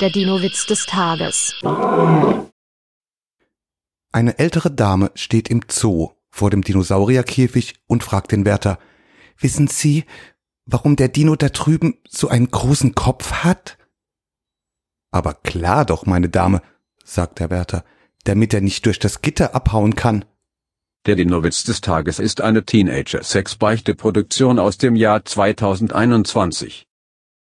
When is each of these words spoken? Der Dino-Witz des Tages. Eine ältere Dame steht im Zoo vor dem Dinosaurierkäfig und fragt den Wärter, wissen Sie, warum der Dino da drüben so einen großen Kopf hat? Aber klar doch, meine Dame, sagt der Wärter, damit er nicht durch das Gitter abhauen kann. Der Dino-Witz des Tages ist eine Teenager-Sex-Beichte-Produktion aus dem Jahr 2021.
Der 0.00 0.10
Dino-Witz 0.10 0.66
des 0.66 0.84
Tages. 0.84 1.54
Eine 4.12 4.38
ältere 4.38 4.70
Dame 4.70 5.10
steht 5.14 5.48
im 5.48 5.62
Zoo 5.70 6.10
vor 6.28 6.50
dem 6.50 6.60
Dinosaurierkäfig 6.60 7.76
und 7.86 8.04
fragt 8.04 8.32
den 8.32 8.44
Wärter, 8.44 8.78
wissen 9.38 9.68
Sie, 9.68 10.04
warum 10.66 10.96
der 10.96 11.08
Dino 11.08 11.34
da 11.34 11.48
drüben 11.48 11.94
so 12.06 12.28
einen 12.28 12.50
großen 12.50 12.94
Kopf 12.94 13.42
hat? 13.42 13.78
Aber 15.12 15.32
klar 15.32 15.86
doch, 15.86 16.04
meine 16.04 16.28
Dame, 16.28 16.60
sagt 17.02 17.38
der 17.38 17.48
Wärter, 17.48 17.82
damit 18.24 18.52
er 18.52 18.60
nicht 18.60 18.84
durch 18.84 18.98
das 18.98 19.22
Gitter 19.22 19.54
abhauen 19.54 19.94
kann. 19.94 20.26
Der 21.06 21.16
Dino-Witz 21.16 21.64
des 21.64 21.80
Tages 21.80 22.18
ist 22.18 22.42
eine 22.42 22.66
Teenager-Sex-Beichte-Produktion 22.66 24.58
aus 24.58 24.76
dem 24.76 24.94
Jahr 24.94 25.24
2021. 25.24 26.85